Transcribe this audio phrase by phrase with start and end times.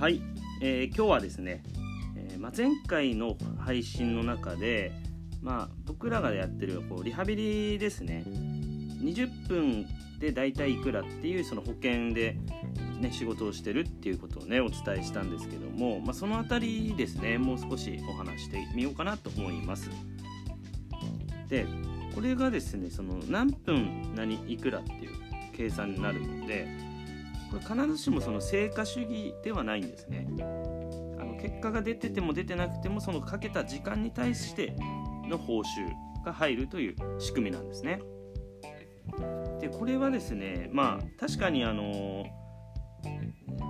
[0.00, 0.22] はい、
[0.62, 1.62] えー、今日はですね、
[2.16, 4.92] えーま、前回の配信の中で、
[5.42, 9.86] まあ、僕らがやってるこうリハビリですね20分
[10.18, 12.38] で大体いくらっていうその保険で、
[12.98, 19.90] ね、仕事をしてるっていうことをねお伝えしたんですけども、まあ、その辺りですねもう少しお話してみようかなと思います。
[21.48, 21.66] で
[22.14, 25.10] これがですねその何分何いくらっていう
[25.54, 26.89] 計算になるので
[27.50, 30.26] これ必ずしもその成果主義ではないんですね。
[31.18, 34.74] あの結果が出てても出てなくてもそのかけた時間に対して
[35.28, 35.64] の報酬
[36.24, 38.00] が入るという仕組みなんですね。
[39.60, 42.24] でこれはですねまあ確かにあの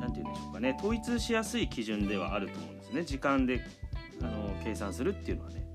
[0.00, 3.04] 何て言うんでしょうかね統一しやすい基準ではあると思うんですね。
[3.04, 3.64] 時間で
[4.20, 5.66] あの計算するっていうのはね。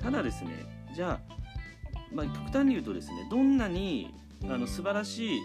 [0.00, 0.50] ただですね
[0.94, 1.34] じゃあ、
[2.12, 4.12] まあ、極端に言うとですねどんなに
[4.44, 5.40] あの素晴らしい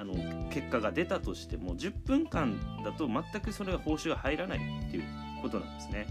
[0.00, 0.14] あの
[0.50, 5.04] 結果が出たとしても10分間だと全くそれが報酬が入らないっていう
[5.42, 6.06] ことなんですね。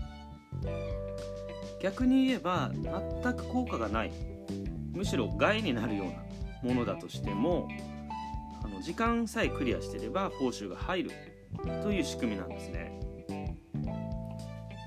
[1.81, 4.11] 逆に言えば全く効果がない
[4.93, 7.67] むしろ害になるようなものだとしても
[8.63, 11.11] あの時間さえクリアしてれば報酬が入る
[11.81, 12.99] という仕組みなんですね。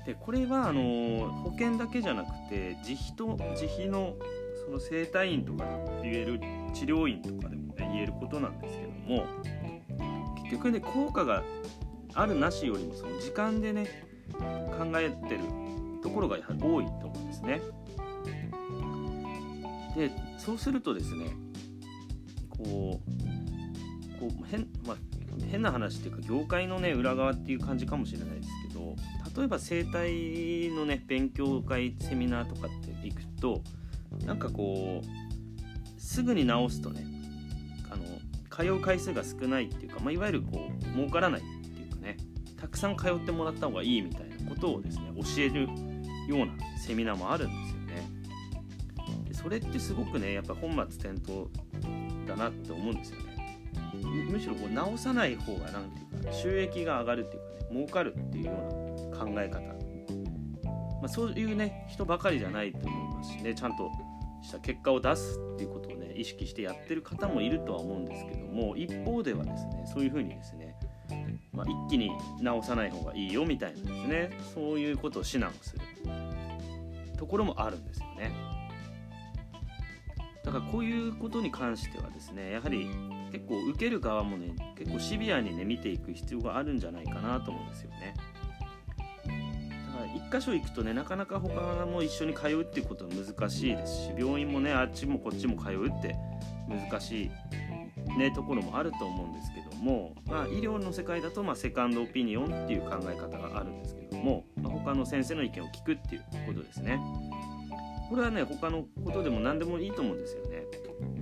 [0.07, 4.15] でこれはあの保険だけじゃなくて自費と自費の
[4.65, 5.65] その整体院とか
[6.01, 6.39] で言える
[6.77, 9.25] 治療院とかでも、ね、言えることなんですけども
[10.43, 11.43] 結局ね効果が
[12.13, 13.87] あるなしよりもその時間でね
[14.31, 15.41] 考えてる
[16.03, 17.61] ところがやはり多いと思うんですね。
[19.95, 21.31] でそうするとですね
[22.49, 24.97] こうこう変,、まあ、
[25.49, 28.95] 変な話っていうか業界のね裏側っていう感じかもしれないですけど
[29.35, 33.61] 例えば整体のね勉強会セミナーとかって行くと
[34.25, 35.26] なんかこう
[35.97, 37.05] すぐに治すとね
[37.91, 38.03] あの
[38.49, 42.17] 通う回数が少ないっていうか、まあ、いわゆるこう儲からないっていうかね
[42.59, 45.67] たくさん通ってもらった方がいいみたいなことをですね教える
[46.27, 48.09] ようなセミナーもあるんですよね。
[49.27, 51.47] でそれってすごくねやっぱ本末転倒
[52.27, 53.37] だなって思うんですよね。
[54.29, 59.59] むしろこう直さない方が何ていうか収益が上がるっていうかね儲かるっていうような考え方、
[61.01, 63.89] まあ、そういうね人ばかりじゃないと思いますしねちゃんと
[64.41, 65.76] した結果を出すっていうこと
[66.17, 70.75] 意識してやってる方もいるとは思うんですけども一方ではですねそういうふうにですね、
[71.53, 72.11] まあ、一気に
[72.41, 75.81] 直さない方がいいよみたいなですねそういうことを指南する
[77.17, 78.31] ところもあるんですよね。
[80.43, 82.89] だからこういうことに関してはですねやはり
[83.33, 88.13] 結構受ける側もね結構シビアにね見ていく必要があるんじゃないかなと思うんですよね。
[90.05, 96.15] 1箇所行くとねなかなか他も一緒に通うっていうことは難しいですし病院もねあっちもこっちも通うって
[96.67, 106.99] 難しい、ね、ところもあると思うんですけども、まあ、医療の世界だと、まあ、セカンドオピニオンっていう考え方があるんですけども、まあ、他の先生の意見を聞くっていうことですね。
[108.09, 110.63] これはね他のことでも何でもいいと思うんですよね。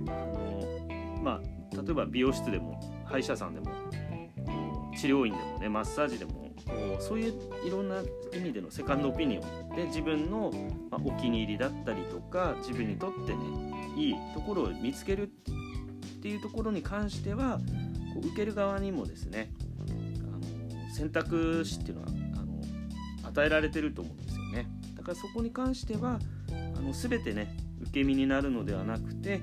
[0.08, 3.66] あのまあ、例えば美容室でも歯医者さんでも
[4.96, 7.34] 治療院でもねマッサージでもこうそういう
[7.64, 8.02] いろんな
[8.32, 10.52] 意味でのセカンドオピニオンで自分の、
[10.90, 13.38] まお気に入りだったりとか自分にとってね
[13.96, 15.26] いいところを見つけるっ
[16.22, 17.58] ていうところに関しては
[18.14, 19.52] こう受ける側にもですね
[20.20, 22.08] あの選択肢っていうのは
[22.40, 24.68] あの与えられてると思うんですよね。
[24.96, 26.18] だからそこに関しては
[26.76, 29.40] あの全てね受け身になるのではなくて、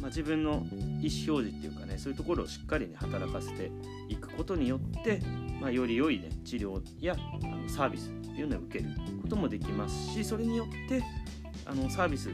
[0.00, 3.70] まあ、自分の意思表示っていうかねそういうところをしっかりね働かせて
[4.08, 5.20] いくことによって
[5.60, 8.90] まあ、より良い、ね、治療やあのサービスっていうのを受ける
[9.22, 11.02] こともできますしそれによって
[11.66, 12.30] あのサービス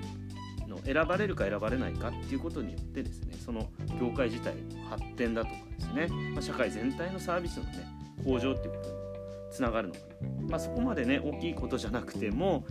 [0.69, 3.69] の選ばれるか選ばれないかっていうことによってですねその
[4.01, 7.87] 業界自体の発展だとかですね、まあ、社会全体のサービスのね
[8.25, 8.95] 向上っていうことに
[9.51, 12.67] つながるのかな、まあ、そこまでね大きいことじゃなくても、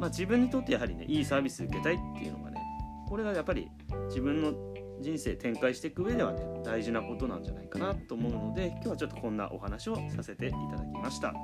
[0.00, 2.60] まあ、自分にとってやはりねいいサービス受けたいっていうのがね
[3.08, 3.68] これがやっぱり
[4.08, 4.52] 自分の
[5.00, 11.34] 人生展開していく上ではね大事なことなんじゃないかなと思うので今日はちょっとこんなお話をさせていただきました、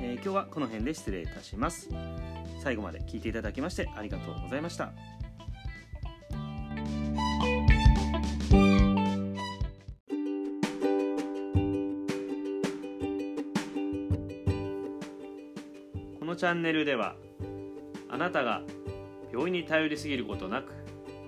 [0.00, 1.88] えー、今日はこの辺で失礼いたします。
[2.64, 4.92] 最後まで聞いていただきましてありがとうございました。
[16.18, 17.16] このチャンネルでは
[18.08, 18.62] あなたが
[19.30, 20.72] 病院に頼りすぎることなく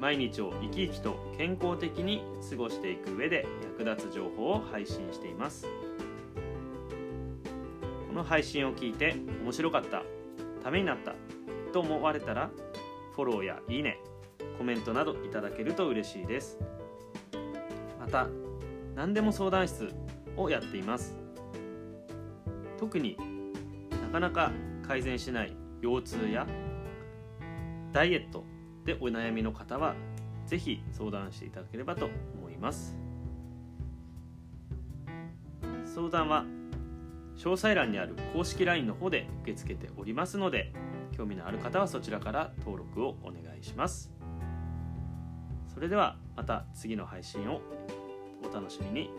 [0.01, 3.47] 毎日を生き生きと健康的に過ごしていく上で
[3.79, 5.67] 役立つ情報を配信しています。
[8.09, 10.03] この配信を聞いて面白かった
[10.63, 11.15] ためになった
[11.73, 12.51] と思われたら
[13.15, 13.99] フォローやいいね
[14.59, 16.59] コメントなどいただけると嬉しいです。
[18.01, 18.29] また
[18.95, 19.93] 何でも相談室
[20.37, 21.17] をやっています。
[22.79, 23.17] 特に
[24.03, 24.53] なかなか
[24.87, 26.47] 改善しない腰痛や
[27.93, 28.45] ダイエット
[28.87, 29.95] でお悩みの方は
[30.47, 32.97] 是非相談していただければと思います。
[35.85, 36.45] 相談は
[37.37, 40.73] 詳細欄にある公式 LINE の方で受け付けておりますので
[41.17, 44.13] 興味のある方はそちらから登録をお願いします。
[45.67, 47.61] それではまた次の配信を
[48.49, 49.11] お楽しみに。